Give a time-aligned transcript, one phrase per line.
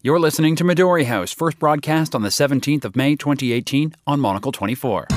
[0.00, 4.52] You're listening to Midori House, first broadcast on the 17th of May 2018 on Monocle
[4.52, 5.08] 24.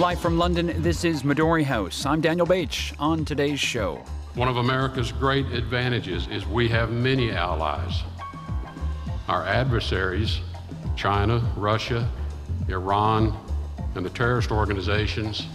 [0.00, 2.04] Live from London, this is Midori House.
[2.04, 4.04] I'm Daniel Bache on today's show.
[4.34, 8.02] One of America's great advantages is we have many allies.
[9.28, 10.40] Our adversaries,
[10.96, 12.10] China, Russia,
[12.72, 13.36] Iran,
[13.94, 15.46] and the terrorist organizations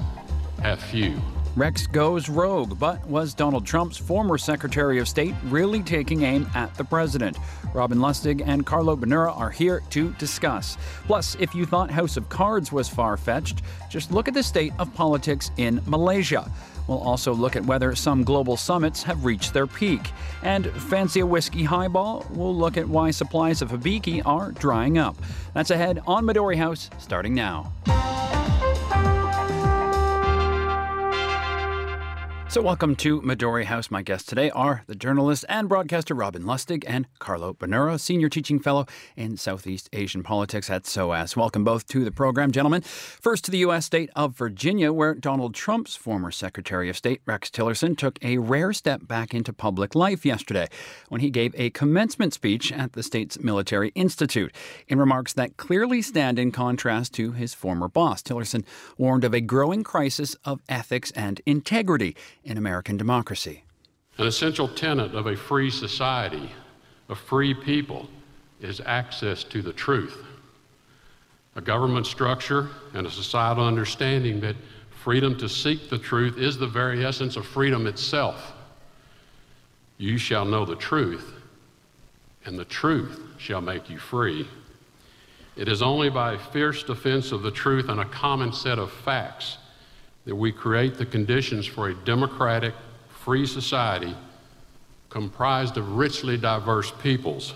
[0.62, 1.20] have few.
[1.56, 6.74] Rex goes rogue, but was Donald Trump's former Secretary of State really taking aim at
[6.76, 7.36] the president?
[7.74, 10.78] Robin Lustig and Carlo Bonura are here to discuss.
[11.08, 14.72] Plus, if you thought House of Cards was far fetched, just look at the state
[14.78, 16.52] of politics in Malaysia.
[16.88, 20.12] We'll also look at whether some global summits have reached their peak.
[20.44, 25.18] And fancy a whiskey highball, we'll look at why supplies of Hibiki are drying up.
[25.54, 27.74] That's ahead on Midori House, starting now.
[32.50, 33.92] So, welcome to Midori House.
[33.92, 38.58] My guests today are the journalist and broadcaster Robin Lustig and Carlo Bonura, senior teaching
[38.58, 38.86] fellow
[39.18, 41.36] in Southeast Asian politics at SOAS.
[41.36, 42.84] Welcome both to the program, gentlemen.
[42.84, 43.86] First to the U.S.
[43.86, 48.72] state of Virginia, where Donald Trump's former Secretary of State, Rex Tillerson, took a rare
[48.72, 50.68] step back into public life yesterday
[51.10, 54.56] when he gave a commencement speech at the state's military institute.
[54.88, 58.64] In remarks that clearly stand in contrast to his former boss, Tillerson
[58.98, 62.16] warned of a growing crisis of ethics and integrity
[62.48, 63.64] in American democracy.
[64.18, 66.52] An essential tenet of a free society,
[67.10, 68.08] of free people,
[68.62, 70.18] is access to the truth.
[71.56, 74.56] A government structure and a societal understanding that
[74.90, 78.54] freedom to seek the truth is the very essence of freedom itself.
[79.98, 81.34] You shall know the truth,
[82.46, 84.48] and the truth shall make you free.
[85.56, 89.58] It is only by fierce defense of the truth and a common set of facts
[90.28, 92.74] that we create the conditions for a democratic,
[93.24, 94.14] free society
[95.10, 97.54] comprised of richly diverse peoples,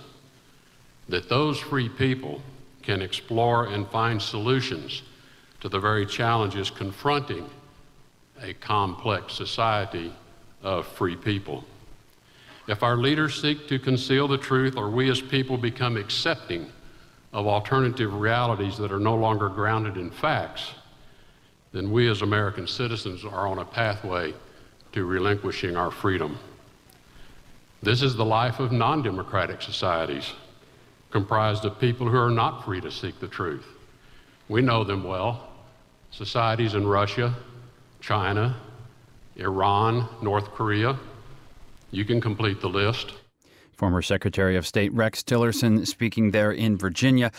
[1.10, 2.42] that those free people
[2.82, 5.02] can explore and find solutions
[5.60, 7.46] to the very challenges confronting
[8.42, 10.14] a complex society
[10.64, 11.66] of free people.
[12.70, 16.72] If our leaders seek to conceal the truth, or we as people become accepting
[17.34, 20.72] of alternative realities that are no longer grounded in facts,
[21.72, 24.34] then we as American citizens are on a pathway
[24.92, 26.38] to relinquishing our freedom.
[27.82, 30.34] This is the life of non democratic societies,
[31.10, 33.66] comprised of people who are not free to seek the truth.
[34.50, 35.48] We know them well
[36.12, 37.34] societies in Russia,
[38.02, 38.58] China,
[39.38, 41.00] Iran, North Korea.
[41.92, 43.14] You can complete the list.
[43.74, 47.32] Former Secretary of State Rex Tillerson speaking there in Virginia.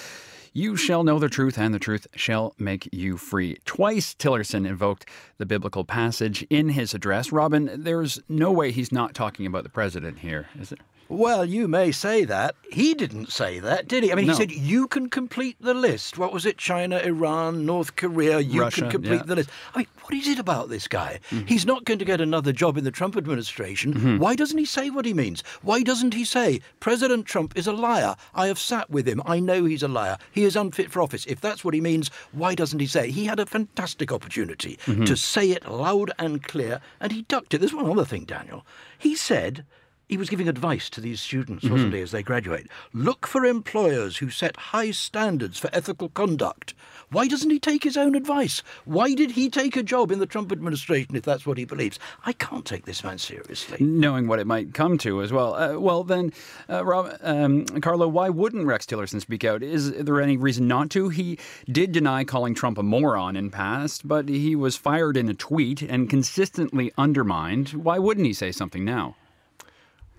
[0.54, 3.56] You shall know the truth, and the truth shall make you free.
[3.64, 5.06] Twice Tillerson invoked
[5.38, 7.32] the biblical passage in his address.
[7.32, 10.80] Robin, there's no way he's not talking about the president here, is it?
[11.12, 12.54] Well, you may say that.
[12.70, 14.10] He didn't say that, did he?
[14.10, 14.32] I mean, No.
[14.32, 16.16] he said you can complete the list.
[16.16, 16.56] What was it?
[16.56, 18.40] China, Iran, North Korea.
[18.40, 19.18] You Russia, can complete yeah.
[19.20, 19.28] Mm-hmm.
[19.28, 19.50] the list.
[19.74, 21.20] I mean, what is it about this guy?
[21.46, 24.18] He's not going to get another job in the Trump administration.
[24.18, 25.42] Why doesn't he say what he means?
[25.60, 28.16] Why doesn't he say President Trump is a liar?
[28.34, 29.20] I have sat with him.
[29.26, 30.16] I know he's a liar.
[30.30, 31.26] He is unfit for office.
[31.26, 33.10] If that's what he means, why doesn't he say?
[33.10, 35.04] He had a fantastic opportunity Mm-hmm.
[35.04, 37.58] to say it loud and clear, and he ducked it.
[37.58, 38.64] There's one other thing, Daniel.
[38.98, 39.64] He said
[40.12, 42.66] he was giving advice to these students, wasn't he, as they graduate?
[42.92, 46.74] Look for employers who set high standards for ethical conduct.
[47.10, 48.62] Why doesn't he take his own advice?
[48.84, 51.98] Why did he take a job in the Trump administration if that's what he believes?
[52.26, 53.78] I can't take this man seriously.
[53.80, 55.54] Knowing what it might come to as well.
[55.54, 56.34] Uh, well, then,
[56.68, 59.62] uh, Rob, um, Carlo, why wouldn't Rex Tillerson speak out?
[59.62, 61.08] Is there any reason not to?
[61.08, 61.38] He
[61.70, 65.80] did deny calling Trump a moron in past, but he was fired in a tweet
[65.80, 67.70] and consistently undermined.
[67.70, 69.16] Why wouldn't he say something now?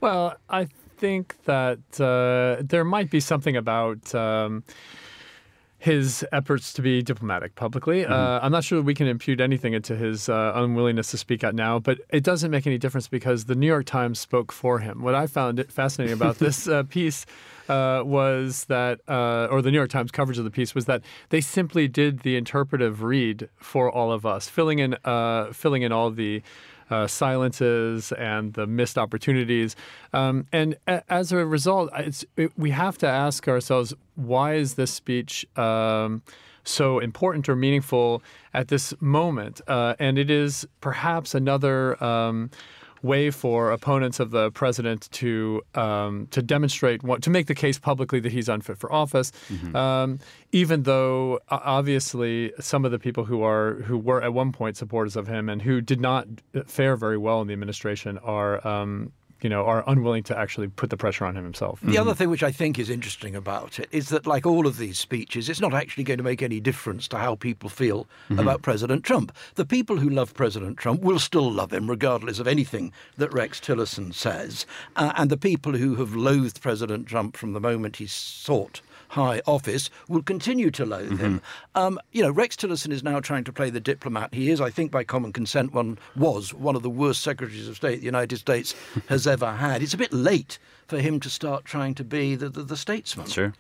[0.04, 0.66] Well, I
[0.98, 4.66] think that uh, there might be something about um,
[5.78, 8.06] his efforts to be diplomatic publicly.
[8.06, 11.56] Uh, I'm not sure we can impute anything into his uh, unwillingness to speak out
[11.56, 15.02] now, but it doesn't make any difference because the New York Times spoke for him.
[15.04, 17.26] What I found fascinating about this uh, piece
[17.70, 21.02] uh, was that, uh, or the New York Times coverage of the piece was that
[21.30, 25.94] they simply did the interpretive read for all of us, filling in, uh, filling in
[25.94, 26.44] all the
[26.94, 29.76] uh, silences and the missed opportunities.
[30.20, 34.92] Um, and a- as a result, it, we have to ask ourselves why is this
[34.92, 36.22] speech um,
[36.64, 38.22] so important or meaningful
[38.54, 39.56] at this moment?
[39.68, 41.78] Uh, and it is perhaps another.
[42.04, 42.50] Um,
[43.04, 47.78] way for opponents of the president to um, to demonstrate what to make the case
[47.78, 49.76] publicly that he's unfit for office, mm-hmm.
[49.76, 50.20] um,
[50.52, 55.16] even though obviously some of the people who are who were at one point supporters
[55.16, 56.28] of him and who did not
[56.66, 59.12] fare very well in the administration are um,
[59.44, 61.82] you know, are unwilling to actually put the pressure on him himself.
[61.82, 62.02] The mm-hmm.
[62.02, 64.98] other thing which I think is interesting about it is that, like all of these
[64.98, 68.40] speeches, it's not actually going to make any difference to how people feel mm-hmm.
[68.40, 69.36] about President Trump.
[69.56, 73.60] The people who love President Trump will still love him, regardless of anything that Rex
[73.60, 74.66] Tillerson says.
[74.96, 78.82] Uh, and the people who have loathed President Trump from the moment he sought
[79.14, 81.18] high office will continue to loathe mm-hmm.
[81.18, 81.42] him.
[81.76, 84.34] Um, you know, Rex Tillerson is now trying to play the diplomat.
[84.34, 87.76] He is, I think, by common consent, one was one of the worst secretaries of
[87.76, 88.74] state the United States
[89.08, 89.84] has ever had.
[89.84, 90.58] It's a bit late
[90.94, 93.26] for him to start trying to be the, the, the statesman.
[93.28, 93.54] Sure.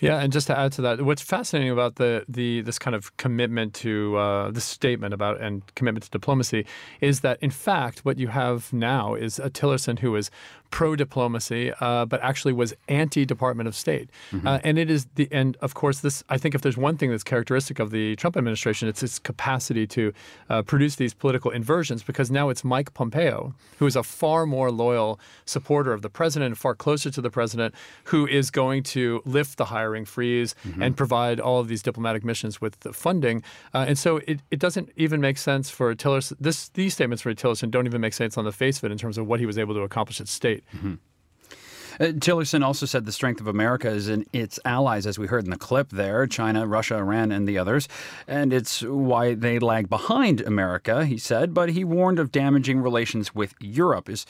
[0.00, 3.16] Yeah, and just to add to that, what's fascinating about the the this kind of
[3.16, 6.66] commitment to uh, this statement about and commitment to diplomacy
[7.00, 10.30] is that in fact what you have now is a Tillerson who is
[10.70, 14.10] pro diplomacy, uh, but actually was anti Department of State.
[14.30, 14.46] Mm-hmm.
[14.46, 17.10] Uh, and it is the and of course this I think if there's one thing
[17.10, 20.12] that's characteristic of the Trump administration, it's its capacity to
[20.48, 24.70] uh, produce these political inversions because now it's Mike Pompeo who is a far more
[24.70, 27.74] loyal supporter of the president, far closer to the president,
[28.04, 30.82] who is going to lift the hiring freeze mm-hmm.
[30.82, 33.42] and provide all of these diplomatic missions with the funding.
[33.72, 36.36] Uh, and so it, it doesn't even make sense for Tillerson.
[36.38, 38.98] This these statements for Tillerson don't even make sense on the face of it in
[38.98, 40.62] terms of what he was able to accomplish at state.
[40.76, 40.94] Mm-hmm.
[42.00, 45.44] Uh, Tillerson also said the strength of America is in its allies, as we heard
[45.44, 47.88] in the clip there China, Russia, Iran, and the others.
[48.26, 51.54] And it's why they lag behind America, he said.
[51.54, 54.08] But he warned of damaging relations with Europe.
[54.08, 54.26] Is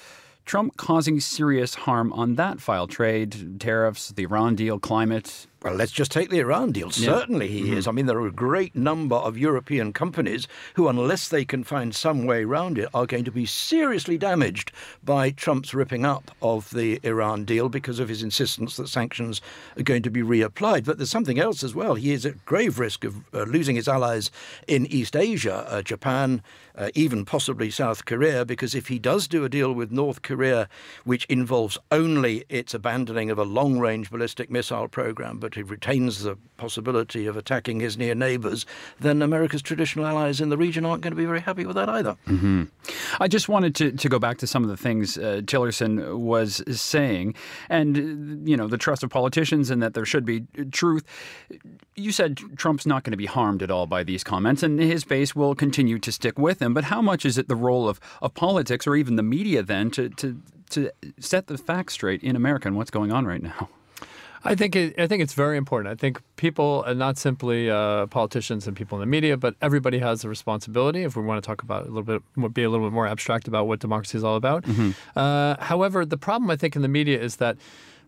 [0.49, 2.87] Trump causing serious harm on that file?
[2.87, 5.47] Trade, tariffs, the Iran deal, climate?
[5.63, 6.87] Well, let's just take the Iran deal.
[6.87, 7.19] Yeah.
[7.19, 7.79] Certainly he mm-hmm.
[7.79, 7.89] is.
[7.89, 11.93] I mean, there are a great number of European companies who, unless they can find
[11.93, 14.71] some way around it, are going to be seriously damaged
[15.03, 19.41] by Trump's ripping up of the Iran deal because of his insistence that sanctions
[19.77, 20.85] are going to be reapplied.
[20.85, 21.97] But there's something else as well.
[21.97, 24.31] He is at grave risk of uh, losing his allies
[24.69, 26.41] in East Asia, uh, Japan,
[26.77, 30.69] uh, even possibly South Korea, because if he does do a deal with North Korea,
[31.03, 36.25] which involves only its abandoning of a long range ballistic missile program, but it retains
[36.25, 38.67] the possibility of attacking his near neighbors,
[39.01, 41.89] then America's traditional allies in the region aren't going to be very happy with that
[41.89, 42.19] either.
[42.27, 42.65] Mm-hmm.
[43.19, 46.63] I just wanted to, to go back to some of the things uh, Tillerson was
[46.79, 47.35] saying,
[47.71, 51.05] and you know the trust of politicians, and that there should be truth.
[51.97, 55.05] You said Trump's not going to be harmed at all by these comments, and his
[55.05, 56.75] base will continue to stick with him.
[56.75, 59.91] But how much is it the role of, of politics or even the media then
[59.93, 63.71] to, to to set the facts straight in America and what's going on right now?
[64.45, 65.93] I think it, I think it's very important.
[65.93, 69.99] I think people, and not simply uh, politicians and people in the media, but everybody
[69.99, 71.03] has a responsibility.
[71.03, 72.23] If we want to talk about a little bit,
[72.55, 74.65] be a little bit more abstract about what democracy is all about.
[74.65, 74.91] Mm-hmm.
[75.17, 77.57] Uh, however, the problem I think in the media is that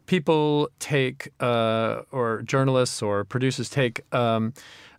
[0.07, 4.53] people take, uh, or journalists or producers take um,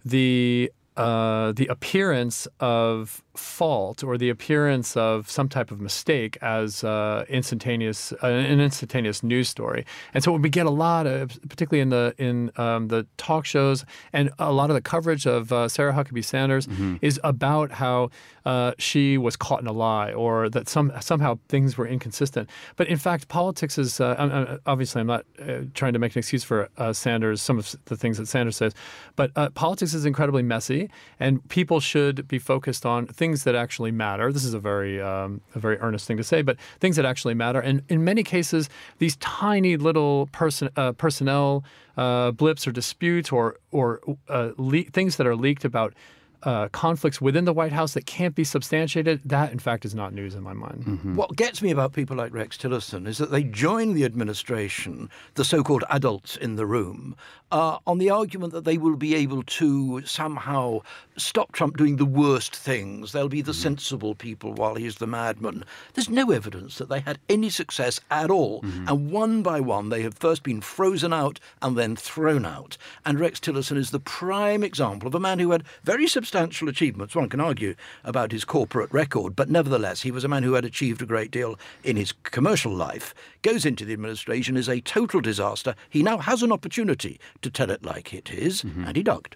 [0.03, 6.83] the uh, the appearance of fault or the appearance of some type of mistake as
[6.83, 9.85] uh, instantaneous uh, an instantaneous news story.
[10.13, 13.83] And so we get a lot of, particularly in the in um, the talk shows
[14.13, 16.97] and a lot of the coverage of uh, Sarah Huckabee Sanders mm-hmm.
[17.01, 18.09] is about how
[18.45, 22.49] uh, she was caught in a lie or that some somehow things were inconsistent.
[22.75, 26.43] But in fact, politics is uh, obviously I'm not uh, trying to make an excuse
[26.43, 28.73] for Sanders some of the things that Sanders says,
[29.15, 30.89] but politics is incredibly messy,
[31.19, 34.31] and people should be focused on things that actually matter.
[34.31, 37.33] This is a very um, a very earnest thing to say, but things that actually
[37.33, 37.59] matter.
[37.59, 38.69] And in many cases,
[38.99, 41.63] these tiny little person uh, personnel
[41.97, 45.93] uh, blips or disputes or or uh, le- things that are leaked about
[46.43, 50.13] uh, conflicts within the White House that can't be substantiated, that in fact is not
[50.13, 50.85] news in my mind.
[50.85, 51.15] Mm-hmm.
[51.15, 55.45] What gets me about people like Rex Tillerson is that they join the administration, the
[55.45, 57.15] so called adults in the room,
[57.51, 60.79] uh, on the argument that they will be able to somehow
[61.17, 63.11] stop Trump doing the worst things.
[63.11, 63.61] They'll be the mm-hmm.
[63.61, 65.63] sensible people while he's the madman.
[65.93, 68.61] There's no evidence that they had any success at all.
[68.61, 68.87] Mm-hmm.
[68.87, 72.77] And one by one, they have first been frozen out and then thrown out.
[73.05, 77.15] And Rex Tillerson is the prime example of a man who had very substantial achievements.
[77.15, 80.65] One can argue about his corporate record, but nevertheless, he was a man who had
[80.65, 85.21] achieved a great deal in his commercial life, goes into the administration, is a total
[85.21, 85.75] disaster.
[85.89, 88.85] He now has an opportunity to tell it like it is, mm-hmm.
[88.85, 89.35] and he ducked.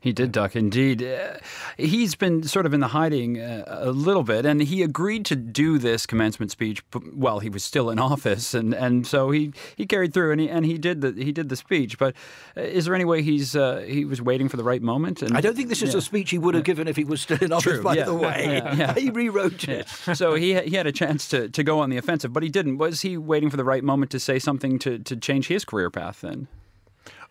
[0.00, 1.02] He did duck, indeed.
[1.02, 1.36] Uh,
[1.76, 5.36] he's been sort of in the hiding uh, a little bit, and he agreed to
[5.36, 9.86] do this commencement speech while he was still in office, and, and so he, he
[9.86, 11.98] carried through, and he and he did the he did the speech.
[11.98, 12.14] But
[12.56, 15.22] uh, is there any way he's uh, he was waiting for the right moment?
[15.22, 15.98] And, I don't think this is yeah.
[15.98, 17.74] a speech he would have given if he was still in office.
[17.74, 18.04] True, by yeah.
[18.04, 18.94] the way, yeah.
[18.94, 19.88] he rewrote it.
[20.14, 22.78] so he he had a chance to, to go on the offensive, but he didn't.
[22.78, 25.90] Was he waiting for the right moment to say something to, to change his career
[25.90, 26.48] path then?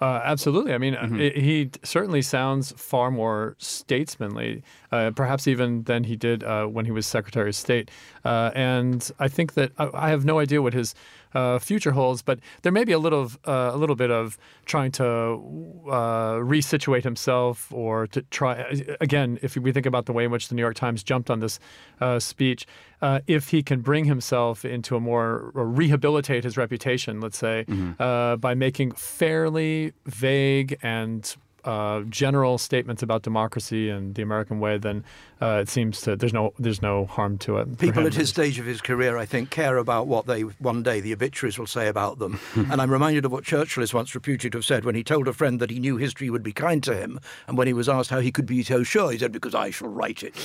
[0.01, 0.73] Uh, absolutely.
[0.73, 1.19] I mean, mm-hmm.
[1.19, 6.85] it, he certainly sounds far more statesmanly, uh, perhaps even than he did uh, when
[6.85, 7.91] he was Secretary of State.
[8.25, 10.95] Uh, and I think that I, I, have no idea what his
[11.33, 14.91] uh, future holds, but there may be a little, uh, a little bit of trying
[14.91, 19.39] to resituate himself or to try again.
[19.41, 21.59] If we think about the way in which the New York Times jumped on this
[22.19, 22.65] speech,
[23.27, 28.39] if he can bring himself into a more or rehabilitate his reputation, let's say, mm-hmm.
[28.39, 35.03] by making fairly vague and uh, general statements about democracy and the American way, then
[35.41, 37.77] uh, it seems to there's no there's no harm to it.
[37.79, 40.99] People at his stage of his career, I think, care about what they one day
[40.99, 42.39] the obituaries will say about them.
[42.55, 45.27] and I'm reminded of what Churchill is once reputed to have said when he told
[45.27, 47.89] a friend that he knew history would be kind to him, and when he was
[47.89, 50.35] asked how he could be so sure, he said, "Because I shall write it."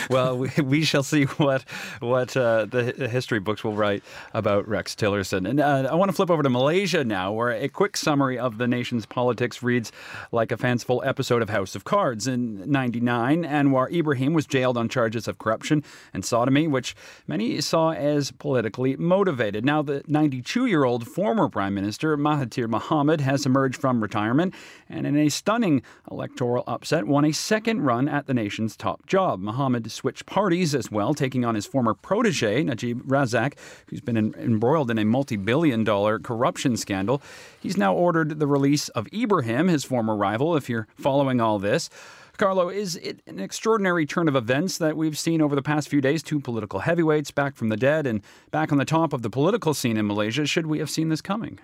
[0.10, 1.64] well, we, we, shall see what
[2.00, 4.02] what uh, the history books will write
[4.34, 5.48] about Rex Tillerson.
[5.48, 8.58] And uh, I want to flip over to Malaysia now, where a quick summary of
[8.58, 9.92] the nation's politics reads
[10.32, 12.26] like a fanciful episode of House of Cards.
[12.26, 15.82] In 99, Anwar Ibrahim was jailed on charges of corruption
[16.12, 16.94] and sodomy, which
[17.26, 19.64] many saw as politically motivated.
[19.64, 24.54] Now, the 92 year old former Prime Minister Mahathir Mohamad has emerged from retirement
[24.88, 29.40] and, in a stunning electoral upset, won a second run at the nation's top job.
[29.40, 33.54] Mohamad switched parties as well, taking on his former protege, Najib Razak,
[33.88, 37.22] who's been embroiled in a multi billion dollar corruption scandal.
[37.60, 41.58] He's now ordered the release of Ibrahim him, his former rival, if you're following all
[41.58, 41.88] this.
[42.36, 46.02] Carlo, is it an extraordinary turn of events that we've seen over the past few
[46.02, 46.22] days?
[46.22, 49.72] Two political heavyweights back from the dead and back on the top of the political
[49.72, 50.44] scene in Malaysia.
[50.44, 51.58] Should we have seen this coming?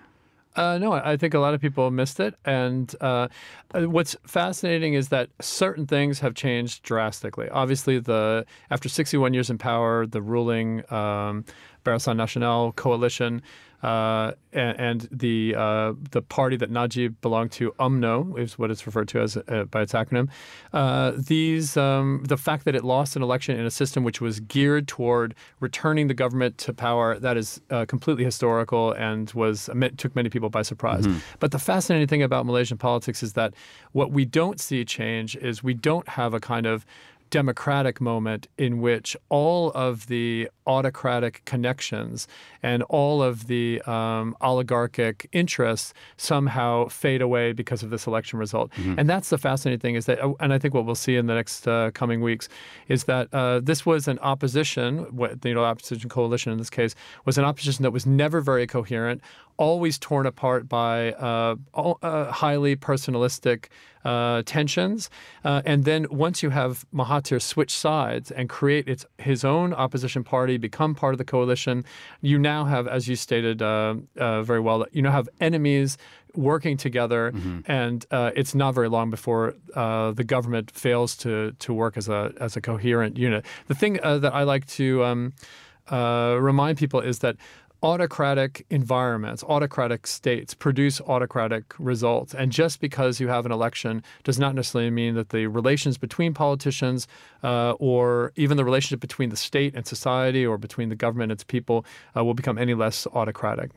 [0.55, 2.35] Uh, no, I think a lot of people missed it.
[2.45, 3.27] And uh,
[3.73, 7.49] what's fascinating is that certain things have changed drastically.
[7.49, 11.45] Obviously, the after 61 years in power, the ruling um,
[11.83, 13.41] Barisan Nasional coalition
[13.83, 18.85] uh, and, and, the uh, the party that Najib belonged to, UMNO, is what it's
[18.85, 20.29] referred to as uh, by its acronym.
[20.71, 24.39] Uh, these um, the fact that it lost an election in a system which was
[24.39, 30.15] geared toward returning the government to power that is uh, completely historical and was took
[30.15, 31.05] many people by surprise.
[31.05, 31.19] Mm-hmm.
[31.39, 33.53] But the fascinating thing about Malaysian politics is that
[33.91, 36.85] what we don't see change is we don't have a kind of
[37.33, 42.27] democratic moment in which all of the autocratic connections
[42.61, 48.69] and all of the um, oligarchic interests somehow fade away because of this election result.
[48.73, 48.99] Mm-hmm.
[48.99, 51.33] And that's the fascinating thing is that, and I think what we'll see in the
[51.33, 52.49] next uh, coming weeks
[52.87, 56.69] is that uh, this was an opposition, what, the you know, opposition coalition in this
[56.69, 56.93] case,
[57.25, 59.21] was an opposition that was never very coherent,
[59.57, 63.67] always torn apart by uh, uh highly personalistic
[64.05, 65.09] uh, tensions.
[65.43, 70.23] Uh, and then once you have Mahathir switch sides and create its, his own opposition
[70.23, 71.85] party, become part of the coalition,
[72.21, 75.97] you now have, as you stated uh, uh very well, you now have enemies
[76.35, 77.59] working together, mm-hmm.
[77.71, 82.09] and uh, it's not very long before uh, the government fails to to work as
[82.09, 83.45] a as a coherent unit.
[83.67, 85.33] The thing that I like to um,
[85.89, 87.37] remind people is that
[87.83, 92.33] autocratic environments, autocratic states produce autocratic results.
[92.33, 96.33] And just because you have an election does not necessarily mean that the relations between
[96.33, 97.07] politicians
[97.43, 101.37] uh, or even the relationship between the state and society or between the government and
[101.37, 101.85] its people
[102.15, 103.71] uh, will become any less autocratic.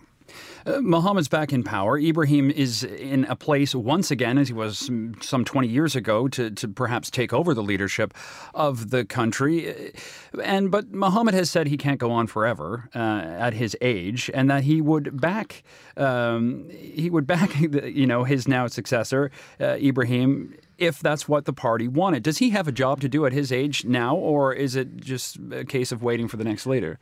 [0.64, 1.98] Uh, Mohamad's back in power.
[1.98, 4.90] Ibrahim is in a place once again, as he was
[5.20, 8.14] some 20 years ago, to, to perhaps take over the leadership
[8.54, 9.70] of the country.
[9.70, 14.30] Uh, and but Mohamad has said he can't go on forever uh, at his age,
[14.34, 15.62] and that he would back
[15.96, 19.30] um, he would back you know his now successor
[19.60, 22.22] uh, Ibrahim if that's what the party wanted.
[22.22, 25.38] Does he have a job to do at his age now, or is it just
[25.52, 26.98] a case of waiting for the next leader?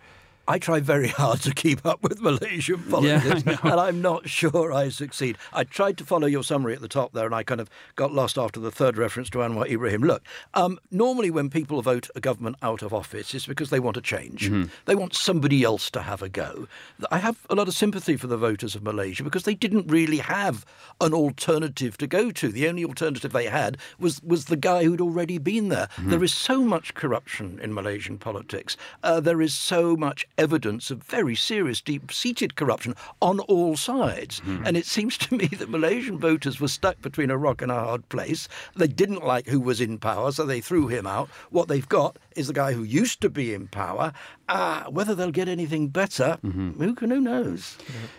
[0.46, 4.72] I try very hard to keep up with Malaysian politics, yeah, and I'm not sure
[4.72, 5.38] I succeed.
[5.52, 8.12] I tried to follow your summary at the top there, and I kind of got
[8.12, 10.02] lost after the third reference to Anwar Ibrahim.
[10.02, 10.22] Look,
[10.54, 14.02] um, normally when people vote a government out of office, it's because they want a
[14.02, 14.46] change.
[14.46, 14.64] Mm-hmm.
[14.84, 16.68] They want somebody else to have a go.
[17.10, 20.18] I have a lot of sympathy for the voters of Malaysia because they didn't really
[20.18, 20.66] have
[21.00, 22.48] an alternative to go to.
[22.48, 25.88] The only alternative they had was was the guy who'd already been there.
[25.94, 26.10] Mm-hmm.
[26.10, 28.76] there is so much corruption in Malaysian politics.
[29.02, 34.40] Uh, there is so much evidence of very serious, deep seated corruption on all sides.
[34.40, 34.66] Mm-hmm.
[34.66, 37.74] And it seems to me that Malaysian voters were stuck between a rock and a
[37.74, 38.48] hard place.
[38.76, 41.28] They didn't like who was in power, so they threw him out.
[41.50, 44.12] What they've got is the guy who used to be in power.
[44.48, 46.82] Uh, whether they'll get anything better, Mm-hmm.
[46.82, 47.76] who, can, who knows?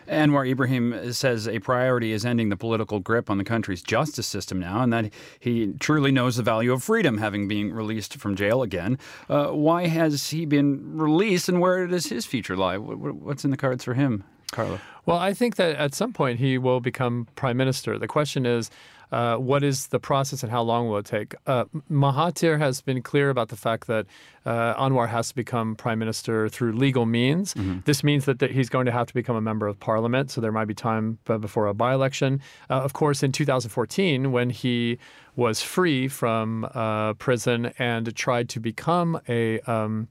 [0.08, 4.60] Anwar Ibrahim says a priority is ending the political grip on the country's justice system
[4.60, 8.62] now, and that he truly knows the value of freedom, having been released from jail
[8.64, 8.98] again.
[9.30, 12.78] Uh, why has he been released, and where does his future lie?
[12.78, 14.80] What- what- What's in the cards for him, Carlo?
[15.06, 17.98] Well, I think that at some point he will become prime minister.
[18.00, 18.72] The question is,
[19.12, 21.36] uh, what is the process and how long will it take?
[21.46, 24.06] Uh, Mahathir has been clear about the fact that
[24.46, 27.54] uh, Anwar has to become prime minister through legal means.
[27.86, 30.42] This means that, that he's going to have to become a member of parliament, so
[30.42, 32.42] there might be time before a by election.
[32.70, 34.98] Uh, of course, in 2014, when he
[35.36, 40.08] was free from uh, prison and tried to become a um,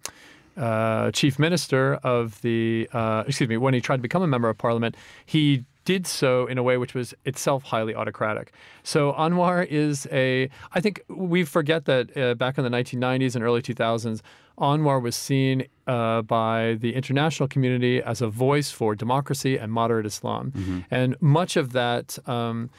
[0.56, 4.48] uh, chief minister of the, uh, excuse me, when he tried to become a member
[4.48, 8.52] of parliament, he did so in a way which was itself highly autocratic.
[8.82, 13.44] So Anwar is a, I think we forget that uh, back in the 1990s and
[13.44, 14.20] early 2000s,
[14.58, 20.06] Anwar was seen uh, by the international community as a voice for democracy and moderate
[20.06, 20.84] Islam.
[20.90, 22.70] And much of that um,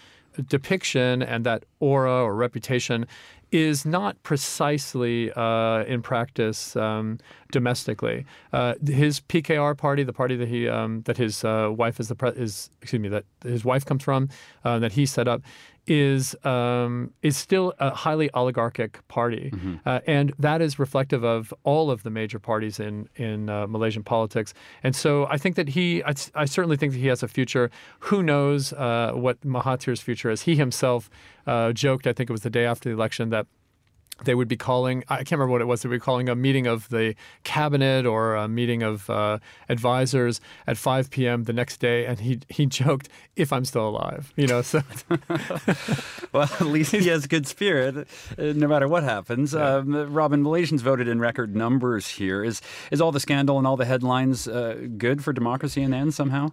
[0.49, 3.07] depiction and that aura or reputation
[3.55, 7.17] is not precisely uh, in practice um,
[7.53, 8.25] domestically.
[8.51, 12.15] Uh, his PKR party, the party that he um, that his uh, wife is the
[12.15, 14.27] pre- is excuse me that his wife comes from,
[14.65, 15.41] uh, that he set up,
[15.87, 19.53] is um, is still a highly oligarchic party,
[19.85, 24.03] uh, and that is reflective of all of the major parties in in uh, Malaysian
[24.03, 24.53] politics.
[24.83, 27.69] And so I think that he, I, I certainly think that he has a future.
[27.99, 30.41] Who knows uh, what Mahathir's future is?
[30.41, 31.09] He himself
[31.47, 33.47] uh, joked, I think it was the day after the election, that
[34.23, 36.35] they would be calling i can't remember what it was they would be calling a
[36.35, 41.81] meeting of the cabinet or a meeting of uh, advisors at 5 p.m the next
[41.81, 44.81] day and he he joked if i'm still alive you know so
[46.35, 48.03] Well, at least he has good spirit, uh,
[48.37, 49.55] no matter what happens.
[49.55, 52.43] Um, Robin, Malaysians voted in record numbers here.
[52.43, 52.61] Is
[52.91, 56.13] is all the scandal and all the headlines uh, good for democracy in the end
[56.13, 56.49] somehow?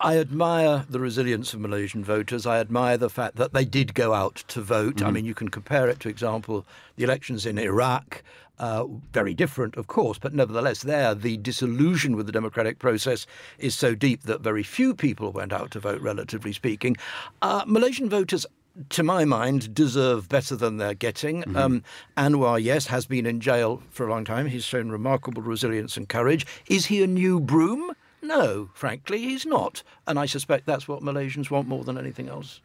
[0.00, 2.46] I admire the resilience of Malaysian voters.
[2.46, 5.02] I admire the fact that they did go out to vote.
[5.02, 8.22] I mean, you can compare it to, example, the elections in Iraq.
[8.58, 13.26] Uh, very different, of course, but nevertheless, there the disillusion with the democratic process
[13.58, 16.96] is so deep that very few people went out to vote, relatively speaking.
[17.42, 18.46] Uh, Malaysian voters
[18.88, 21.44] to my mind, deserve better than they're getting.
[21.56, 21.84] Um,
[22.16, 24.46] Anwar, yes, has been in jail for a long time.
[24.46, 26.44] He's shown remarkable resilience and courage.
[26.66, 27.92] Is he a new broom?
[28.24, 29.82] No, frankly, he's not.
[30.06, 32.62] And I suspect that's what Malaysians want more than anything else.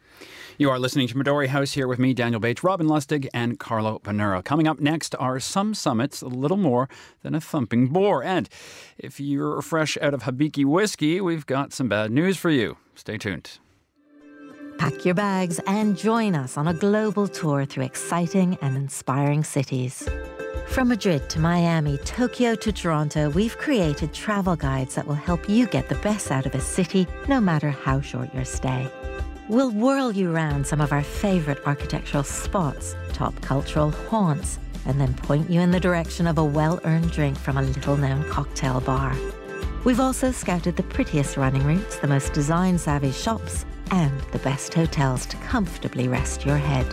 [0.56, 3.98] You are listening to Midori House here with me, Daniel Bates, Robin Lustig, and Carlo
[4.02, 4.42] Bonura.
[4.42, 6.88] Coming up next are some summits a little more
[7.22, 8.24] than a thumping bore.
[8.24, 8.48] And
[8.96, 12.78] if you're fresh out of Hibiki whiskey, we've got some bad news for you.
[12.94, 13.58] Stay tuned.
[14.78, 20.08] Pack your bags and join us on a global tour through exciting and inspiring cities.
[20.70, 25.66] From Madrid to Miami, Tokyo to Toronto, we've created travel guides that will help you
[25.66, 28.88] get the best out of a city, no matter how short your stay.
[29.48, 35.12] We'll whirl you around some of our favorite architectural spots, top cultural haunts, and then
[35.14, 38.80] point you in the direction of a well earned drink from a little known cocktail
[38.80, 39.16] bar.
[39.82, 44.72] We've also scouted the prettiest running routes, the most design savvy shops, and the best
[44.72, 46.86] hotels to comfortably rest your head.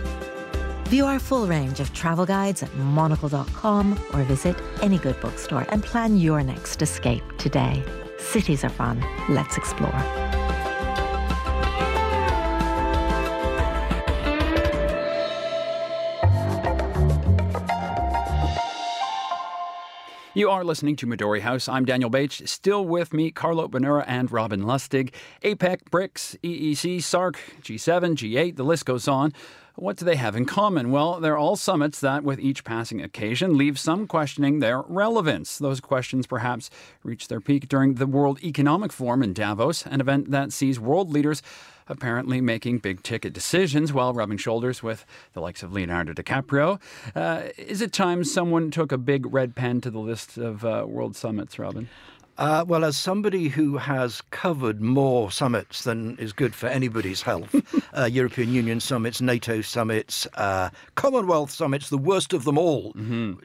[0.88, 5.84] View our full range of travel guides at monocle.com or visit any good bookstore and
[5.84, 7.84] plan your next escape today.
[8.16, 9.04] Cities are fun.
[9.28, 10.02] Let's explore.
[20.32, 21.68] You are listening to Midori House.
[21.68, 22.48] I'm Daniel Bates.
[22.50, 25.12] Still with me, Carlo Bonura and Robin Lustig.
[25.42, 29.34] APEC, BRICS, EEC, SAARC, G7, G8, the list goes on.
[29.80, 30.90] What do they have in common?
[30.90, 35.56] Well, they're all summits that, with each passing occasion, leave some questioning their relevance.
[35.56, 36.68] Those questions perhaps
[37.04, 41.12] reach their peak during the World Economic Forum in Davos, an event that sees world
[41.12, 41.42] leaders
[41.86, 46.80] apparently making big ticket decisions while rubbing shoulders with the likes of Leonardo DiCaprio.
[47.14, 50.86] Uh, is it time someone took a big red pen to the list of uh,
[50.88, 51.88] world summits, Robin?
[52.38, 57.52] Uh, well, as somebody who has covered more summits than is good for anybody's health,
[57.96, 62.92] uh, European Union summits, NATO summits, uh, Commonwealth summits, the worst of them all,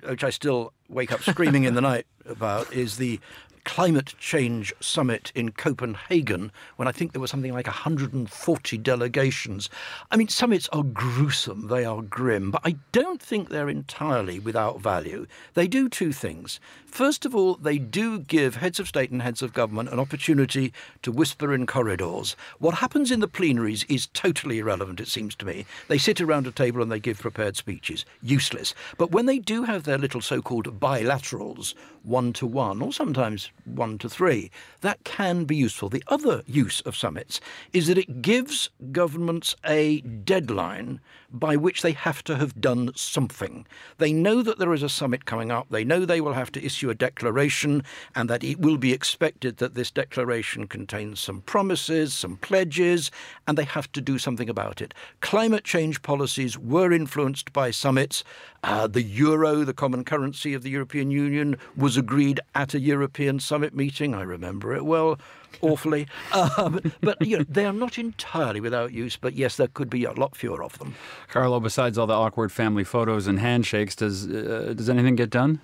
[0.07, 3.19] which I still wake up screaming in the night about, is the
[3.65, 9.69] climate change summit in Copenhagen when I think there was something like 140 delegations.
[10.11, 14.81] I mean, summits are gruesome, they are grim, but I don't think they're entirely without
[14.81, 15.25] value.
[15.53, 16.59] They do two things.
[16.85, 20.73] First of all, they do give heads of state and heads of government an opportunity
[21.01, 22.35] to whisper in corridors.
[22.59, 25.65] What happens in the plenaries is totally irrelevant, it seems to me.
[25.87, 28.05] They sit around a table and they give prepared speeches.
[28.21, 28.75] Useless.
[28.97, 31.73] But when they do have their little so called bilaterals,
[32.03, 35.89] one to one, or sometimes one to three, that can be useful.
[35.89, 40.99] The other use of summits is that it gives governments a deadline
[41.31, 43.65] by which they have to have done something.
[43.97, 46.63] They know that there is a summit coming up, they know they will have to
[46.63, 52.13] issue a declaration, and that it will be expected that this declaration contains some promises,
[52.13, 53.09] some pledges,
[53.47, 54.93] and they have to do something about it.
[55.21, 58.23] Climate change policies were influenced by summits.
[58.63, 63.39] Uh, the euro, the common currency of the European Union, was agreed at a European
[63.39, 64.13] summit meeting.
[64.13, 65.19] I remember it well
[65.61, 66.07] awfully.
[66.57, 69.17] Um, but you know, they are not entirely without use.
[69.17, 70.95] But yes, there could be a lot fewer of them.
[71.29, 75.61] Carlo, besides all the awkward family photos and handshakes, does uh, does anything get done?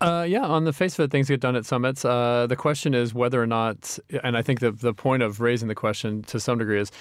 [0.00, 2.04] Uh, yeah, on the face of it, things get done at summits.
[2.04, 5.66] Uh, the question is whether or not, and I think the the point of raising
[5.66, 6.92] the question to some degree is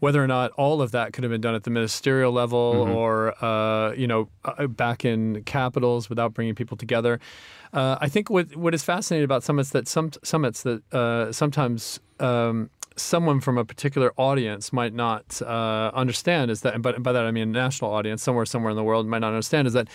[0.00, 2.92] whether or not all of that could have been done at the ministerial level mm-hmm.
[2.92, 7.20] or uh, you know uh, back in capitals without bringing people together.
[7.72, 12.00] Uh, I think what what is fascinating about summits that some summits that uh, sometimes
[12.18, 17.24] um, someone from a particular audience might not uh, understand is that, but by that
[17.24, 19.88] I mean a national audience somewhere somewhere in the world might not understand is that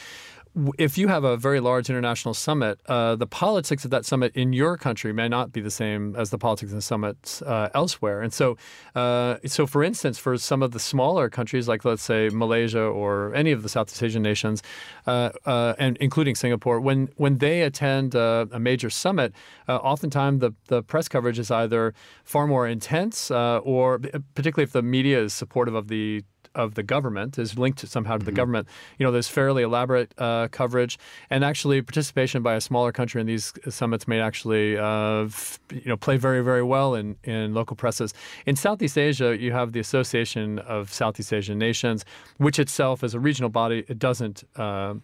[0.77, 4.53] if you have a very large international summit, uh, the politics of that summit in
[4.53, 8.21] your country may not be the same as the politics of the summit uh, elsewhere.
[8.21, 8.57] And so,
[8.95, 13.33] uh, so for instance, for some of the smaller countries, like let's say Malaysia or
[13.35, 14.63] any of the Southeast Asian nations,
[15.07, 19.33] uh, uh, and including Singapore, when when they attend a, a major summit,
[19.67, 23.99] uh, oftentimes the the press coverage is either far more intense, or
[24.35, 26.23] particularly if the media is supportive of the
[26.55, 28.37] of the government is linked to somehow to the mm-hmm.
[28.37, 28.67] government.
[28.97, 30.97] You know, there's fairly elaborate uh, coverage,
[31.29, 35.85] and actually participation by a smaller country in these summits may actually, uh, f- you
[35.85, 38.13] know, play very very well in in local presses.
[38.45, 42.05] In Southeast Asia, you have the Association of Southeast Asian Nations,
[42.37, 44.43] which itself, as a regional body, it doesn't.
[44.55, 44.95] Uh,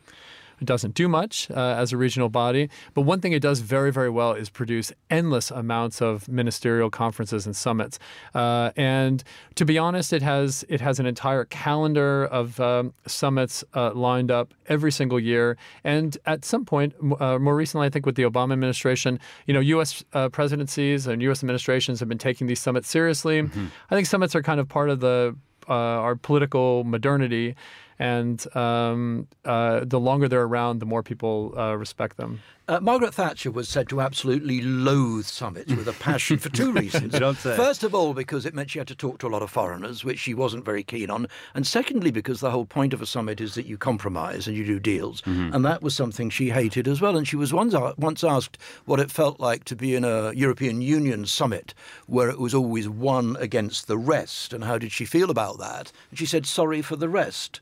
[0.62, 3.92] it doesn't do much uh, as a regional body, but one thing it does very,
[3.92, 7.98] very well is produce endless amounts of ministerial conferences and summits.
[8.36, 9.24] Uh, and
[9.56, 14.30] to be honest, it has it has an entire calendar of um, summits uh, lined
[14.30, 15.58] up every single year.
[15.84, 19.60] And at some point, uh, more recently, I think with the Obama administration, you know,
[19.60, 20.04] U.S.
[20.14, 21.44] Uh, presidencies and U.S.
[21.44, 23.42] administrations have been taking these summits seriously.
[23.42, 23.66] Mm-hmm.
[23.90, 25.36] I think summits are kind of part of the
[25.68, 27.56] uh, our political modernity
[28.02, 32.42] and um, uh, the longer they're around, the more people uh, respect them.
[32.68, 37.16] Uh, Margaret Thatcher was said to absolutely loathe summits with a passion for two reasons.
[37.16, 40.04] First of all, because it meant she had to talk to a lot of foreigners,
[40.04, 43.40] which she wasn't very keen on, and secondly, because the whole point of a summit
[43.40, 45.54] is that you compromise and you do deals, mm-hmm.
[45.54, 47.16] and that was something she hated as well.
[47.16, 50.82] And she was once once asked what it felt like to be in a European
[50.82, 51.76] Union summit
[52.08, 55.92] where it was always one against the rest, and how did she feel about that?
[56.10, 57.62] And she said, "Sorry for the rest."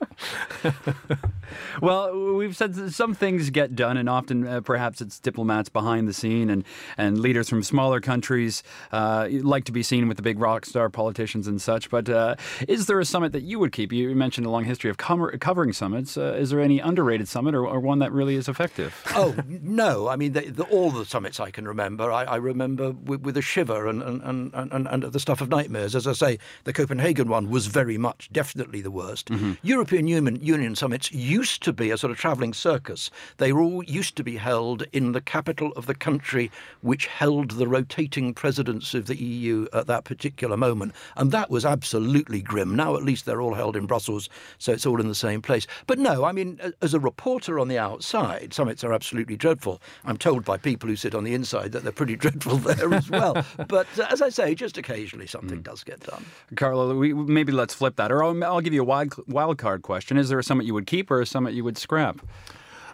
[1.81, 6.13] well, we've said some things get done, and often uh, perhaps it's diplomats behind the
[6.13, 6.63] scene and,
[6.97, 10.89] and leaders from smaller countries uh, like to be seen with the big rock star
[10.89, 11.89] politicians and such.
[11.89, 12.35] But uh,
[12.67, 13.91] is there a summit that you would keep?
[13.91, 16.17] You mentioned a long history of com- covering summits.
[16.17, 19.01] Uh, is there any underrated summit or, or, one that really is effective?
[19.15, 20.07] Oh, no.
[20.07, 23.37] I mean, the, the, all the summits I can remember, I, I remember with, with,
[23.37, 25.95] a shiver and, and, and, and, and the stuff of nightmares.
[25.95, 29.29] As I say, the Copenhagen one was very much definitely the worst.
[29.29, 29.53] Mm-hmm.
[29.63, 33.09] European Union, Union summits used to be a sort of travelling circus.
[33.37, 37.51] They were all used to be held in the capital of the country which held
[37.51, 40.93] the rotating presidency of the EU at that particular moment.
[41.15, 42.75] And that was absolutely grim.
[42.75, 45.65] Now at least they're all held in Brussels, so it's all in the same place.
[45.87, 49.81] But no, I mean, as a reporter on the outside, summits are absolutely dreadful.
[50.03, 53.09] I'm told by people who sit on the inside that they're pretty dreadful there as
[53.09, 53.45] well.
[53.67, 55.63] But uh, as I say, just occasionally something mm.
[55.63, 56.25] does get done.
[56.55, 58.11] Carlo, we, maybe let's flip that.
[58.11, 60.00] Or I'll, I'll give you a wild, wild card question.
[60.09, 62.21] Is there a summit you would keep or a summit you would scrap?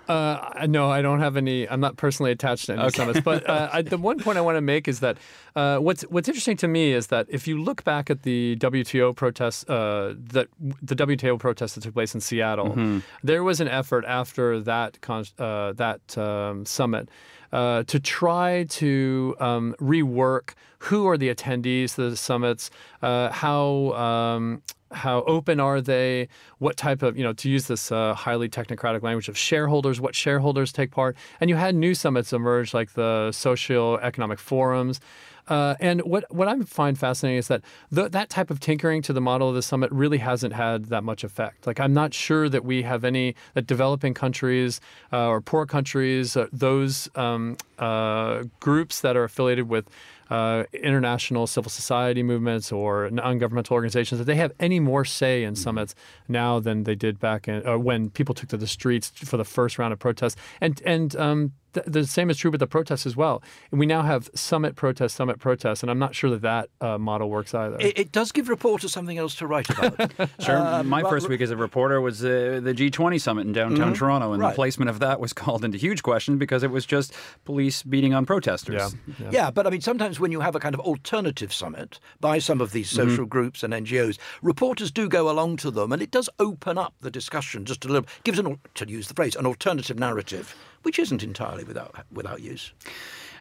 [0.07, 1.67] Uh, no, I don't have any.
[1.67, 2.97] I'm not personally attached to any okay.
[2.97, 3.19] summits.
[3.19, 5.17] But uh, I, the one point I want to make is that
[5.55, 9.15] uh, what's what's interesting to me is that if you look back at the WTO
[9.15, 10.47] protests, uh, that
[10.81, 12.99] the WTO protests that took place in Seattle, mm-hmm.
[13.21, 14.97] there was an effort after that
[15.37, 17.09] uh, that um, summit
[17.51, 22.69] uh, to try to um, rework who are the attendees to the summits,
[23.01, 26.27] uh, how um, how open are they?
[26.59, 30.15] What type of, you know, to use this uh, highly technocratic language of shareholders, what
[30.15, 31.15] shareholders take part?
[31.39, 34.99] And you had new summits emerge like the social economic forums.
[35.47, 39.21] Uh, and what, what I find fascinating is that that type of tinkering to the
[39.21, 41.65] model of the summit really hasn't had that much effect.
[41.65, 44.81] Like, I'm not sure that we have any, that developing countries
[45.13, 49.89] uh, or poor countries, uh, those um, uh, groups that are affiliated with
[50.29, 55.55] uh, international civil society movements or non-governmental organizations that they have any more say in
[55.55, 55.95] summits
[56.27, 59.45] now than they did back in, uh, when people took to the streets for the
[59.45, 60.35] first round of protests.
[60.61, 63.41] And and um, th- the same is true with the protests as well.
[63.71, 66.97] And we now have summit protests, summit protests, and I'm not sure that that uh,
[66.97, 67.77] model works either.
[67.79, 70.11] It, it does give reporters something else to write about.
[70.39, 70.57] Sure.
[70.57, 73.93] Um, My but- first week as a reporter was uh, the G20 summit in downtown
[73.93, 74.49] Toronto, and Right.
[74.51, 77.13] the placement of that was called into huge question because it was just
[77.45, 78.95] police beating on protesters.
[79.07, 79.15] yeah.
[79.19, 79.29] yeah.
[79.37, 82.61] Yeah, but I mean, sometimes when you have a kind of alternative summit by some
[82.61, 83.29] of these social mm-hmm.
[83.29, 87.11] groups and NGOs, reporters do go along to them, and it does open up the
[87.11, 88.07] discussion just a little.
[88.23, 92.73] Gives an, to use the phrase, an alternative narrative, which isn't entirely without without use.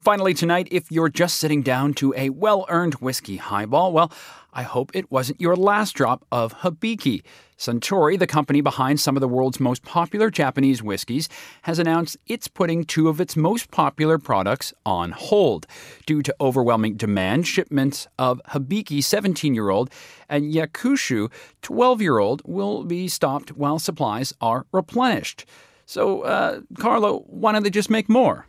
[0.06, 4.12] Finally, tonight, if you're just sitting down to a well earned whiskey highball, well,
[4.56, 7.22] I hope it wasn't your last drop of Hibiki.
[7.58, 11.28] Suntory, the company behind some of the world's most popular Japanese whiskeys,
[11.62, 15.66] has announced it's putting two of its most popular products on hold.
[16.06, 19.90] Due to overwhelming demand, shipments of Hibiki 17 year old
[20.26, 25.44] and Hakushu 12 year old will be stopped while supplies are replenished.
[25.84, 28.46] So, uh, Carlo, why don't they just make more?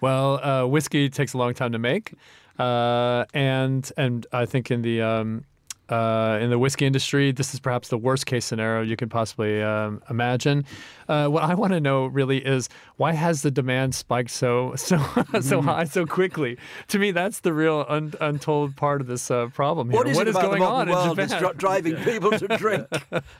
[0.00, 2.12] Well, uh, whiskey takes a long time to make,
[2.58, 5.44] uh, and and I think in the um,
[5.88, 9.62] uh, in the whiskey industry, this is perhaps the worst case scenario you could possibly
[9.62, 10.64] um, imagine.
[11.08, 14.98] Uh, what I want to know really is why has the demand spiked so so
[15.40, 16.58] so high so quickly?
[16.88, 19.98] To me, that's the real un- untold part of this uh, problem here.
[19.98, 21.42] What is it about going on modern in Japan?
[21.42, 22.86] dri- driving people to drink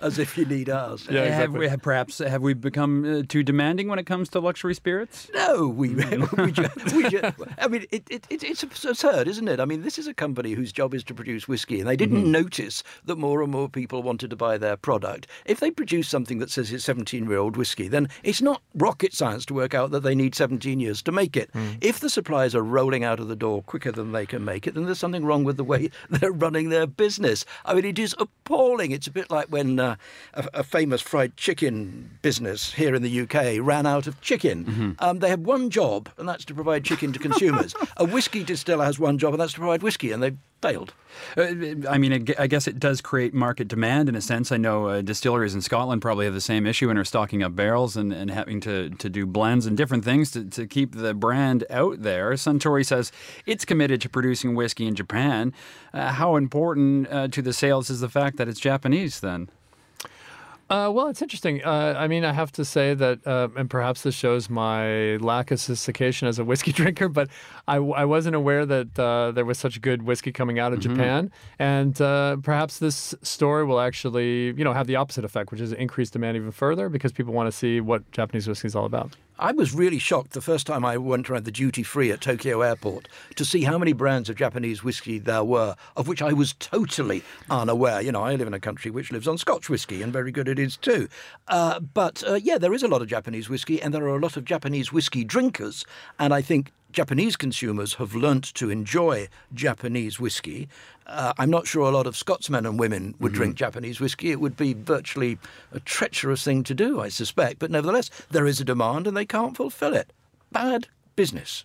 [0.00, 1.09] as if you need us?
[1.11, 4.40] Yeah, have we have perhaps have we become uh, too demanding when it comes to
[4.40, 5.28] luxury spirits?
[5.35, 7.20] No, we, we, ju- we ju-
[7.59, 9.59] I mean, it, it, it, it's absurd, isn't it?
[9.59, 12.30] I mean, this is a company whose job is to produce whiskey, and they didn't
[12.37, 15.27] notice that more and more people wanted to buy their product.
[15.46, 19.14] If they produce something that says it's 17 year old whiskey, then it's not rocket
[19.14, 21.51] science to work out that they need 17 years to make it.
[21.81, 24.75] If the suppliers are rolling out of the door quicker than they can make it,
[24.75, 27.44] then there's something wrong with the way they're running their business.
[27.64, 28.90] I mean, it is appalling.
[28.90, 29.96] It's a bit like when uh,
[30.35, 34.96] a, a famous fried chicken business here in the UK ran out of chicken.
[34.99, 37.75] Um, they had one job, and that's to provide chicken to consumers.
[37.96, 40.95] a whiskey distiller has one job, and that's to provide whiskey, and they failed.
[41.37, 41.42] Uh,
[41.88, 44.53] I mean, I guess it does create market demand in a sense.
[44.53, 47.55] I know uh, distilleries in Scotland probably have the same issue and are stocking up
[47.55, 51.14] barrels and, and having to, to do blends and different things to, to keep the
[51.14, 52.33] brand out there.
[52.33, 53.12] Suntory says
[53.47, 55.53] it's committed to producing whiskey in Japan.
[55.92, 59.49] Uh, how important uh, to the sales is the fact that it's Japanese then?
[60.68, 61.62] Uh, well, it's interesting.
[61.64, 65.52] Uh, I mean, I have to say that, uh, and perhaps this shows my lack
[65.52, 67.29] of sophistication as a whiskey drinker, but
[67.68, 71.31] I, I wasn't aware that uh, there was such good whiskey coming out of Japan.
[71.61, 75.72] And uh, perhaps this story will actually, you know, have the opposite effect, which is
[75.72, 79.14] increase demand even further because people want to see what Japanese whiskey is all about.
[79.38, 82.62] I was really shocked the first time I went around the duty free at Tokyo
[82.62, 86.55] Airport to see how many brands of Japanese whiskey there were, of which I was
[86.55, 88.01] totally unaware.
[88.01, 90.49] You know, I live in a country which lives on Scotch whiskey, and very good
[90.49, 91.09] it is too.
[91.49, 94.20] Uh, but uh, yeah, there is a lot of Japanese whiskey, and there are a
[94.20, 95.85] lot of Japanese whiskey drinkers,
[96.18, 96.72] and I think.
[96.96, 100.66] Japanese consumers have learnt to enjoy Japanese whiskey.
[101.06, 104.30] Uh, I'm not sure a lot of Scotsmen and women would drink Japanese whiskey.
[104.30, 105.37] It would be virtually
[105.72, 107.59] a treacherous thing to do, I suspect.
[107.59, 110.11] But nevertheless, there is a demand and they can't fulfill it.
[110.50, 111.64] Bad business.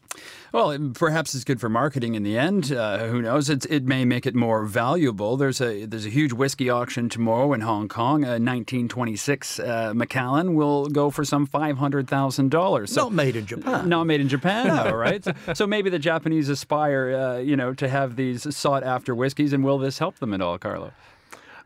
[0.52, 2.72] Well, it, perhaps it's good for marketing in the end.
[2.72, 3.50] Uh, who knows?
[3.50, 5.38] It's, it may make it more valuable.
[5.38, 8.24] There's a there's a huge whiskey auction tomorrow in Hong Kong.
[8.24, 12.96] A 1926 uh, Macallan will go for some five hundred thousand dollars.
[12.96, 13.88] Not made in Japan.
[13.88, 15.24] Not made in Japan, though, right?
[15.24, 19.54] So, so maybe the Japanese aspire, uh, you know, to have these sought after whiskeys,
[19.54, 20.92] and will this help them at all, Carlo?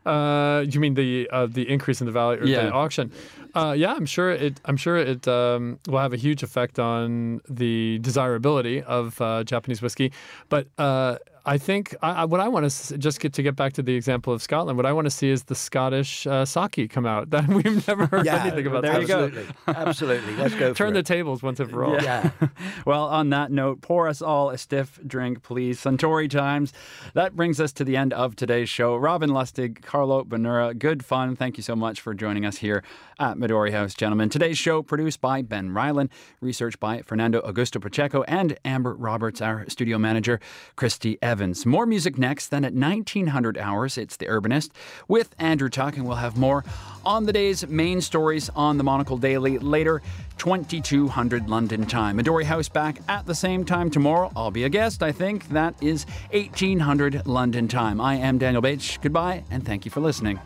[0.06, 2.66] Uh, you mean the uh, the increase in the value or Yeah.
[2.66, 3.10] the auction?
[3.54, 4.60] Uh, yeah, I'm sure it.
[4.64, 9.80] I'm sure it um, will have a huge effect on the desirability of uh, Japanese
[9.82, 10.12] whiskey.
[10.48, 11.16] But uh,
[11.46, 13.94] I think I, I, what I want to just get to get back to the
[13.94, 14.76] example of Scotland.
[14.76, 17.30] What I want to see is the Scottish uh, sake come out.
[17.36, 18.82] That we've never heard Yeah, anything about.
[18.82, 19.02] there that.
[19.02, 19.24] you go.
[19.24, 19.54] absolutely.
[19.68, 20.36] Absolutely.
[20.36, 21.06] Let's go for Turn the it.
[21.06, 22.02] tables once and for all.
[22.02, 22.30] yeah.
[22.84, 25.80] Well, on that note, pour us all a stiff drink, please.
[25.80, 26.72] Suntory Times.
[27.14, 28.96] That brings us to the end of today's show.
[28.96, 31.36] Robin Lustig, Carlo Bonura, good fun.
[31.36, 32.82] Thank you so much for joining us here
[33.18, 34.28] at Midori House, gentlemen.
[34.28, 39.68] Today's show produced by Ben Ryland, research by Fernando Augusto Pacheco and Amber Roberts, our
[39.68, 40.38] studio manager,
[40.76, 41.66] Christy Evans.
[41.66, 42.48] More music next.
[42.48, 44.70] Then at 1900 hours, it's The Urbanist
[45.06, 46.64] with Andrew Tuck, and we'll have more
[47.04, 50.00] on the day's main stories on the Monocle Daily later,
[50.38, 52.16] 2200 London time.
[52.16, 54.32] Midori House back at the same time tomorrow.
[54.34, 55.46] I'll be a guest, I think.
[55.50, 58.00] That is 1800 London time.
[58.00, 58.96] I am Daniel Bates.
[58.96, 60.40] Goodbye, and thank you for listening.